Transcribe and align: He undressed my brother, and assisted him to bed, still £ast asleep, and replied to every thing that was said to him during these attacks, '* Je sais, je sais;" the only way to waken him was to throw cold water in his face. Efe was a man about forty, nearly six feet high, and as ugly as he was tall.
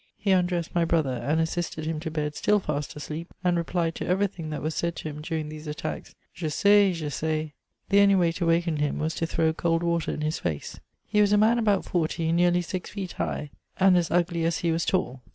He 0.17 0.31
undressed 0.31 0.73
my 0.73 0.83
brother, 0.83 1.11
and 1.11 1.39
assisted 1.39 1.85
him 1.85 1.99
to 1.99 2.09
bed, 2.09 2.35
still 2.35 2.59
£ast 2.61 2.95
asleep, 2.95 3.31
and 3.43 3.55
replied 3.55 3.93
to 3.93 4.05
every 4.07 4.25
thing 4.25 4.49
that 4.49 4.63
was 4.63 4.73
said 4.73 4.95
to 4.95 5.09
him 5.09 5.21
during 5.21 5.47
these 5.47 5.67
attacks, 5.67 6.15
'* 6.25 6.33
Je 6.33 6.49
sais, 6.49 6.97
je 6.97 7.11
sais;" 7.11 7.51
the 7.89 7.99
only 7.99 8.15
way 8.15 8.31
to 8.31 8.47
waken 8.47 8.77
him 8.77 8.97
was 8.97 9.13
to 9.13 9.27
throw 9.27 9.53
cold 9.53 9.83
water 9.83 10.09
in 10.11 10.21
his 10.21 10.39
face. 10.39 10.79
Efe 11.13 11.21
was 11.21 11.33
a 11.33 11.37
man 11.37 11.59
about 11.59 11.85
forty, 11.85 12.31
nearly 12.31 12.63
six 12.63 12.89
feet 12.89 13.11
high, 13.11 13.51
and 13.79 13.95
as 13.95 14.09
ugly 14.09 14.43
as 14.43 14.57
he 14.65 14.71
was 14.71 14.85
tall. 14.85 15.21